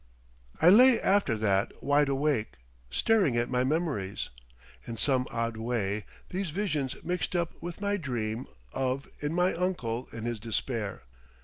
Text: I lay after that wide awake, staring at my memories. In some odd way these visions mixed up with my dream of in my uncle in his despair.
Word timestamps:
I 0.59 0.69
lay 0.69 0.99
after 0.99 1.37
that 1.37 1.83
wide 1.83 2.09
awake, 2.09 2.53
staring 2.89 3.37
at 3.37 3.51
my 3.51 3.63
memories. 3.63 4.29
In 4.87 4.97
some 4.97 5.27
odd 5.29 5.57
way 5.57 6.05
these 6.29 6.49
visions 6.49 6.95
mixed 7.03 7.35
up 7.35 7.53
with 7.61 7.81
my 7.81 7.97
dream 7.97 8.47
of 8.73 9.07
in 9.19 9.35
my 9.35 9.53
uncle 9.53 10.07
in 10.11 10.23
his 10.23 10.39
despair. 10.39 11.03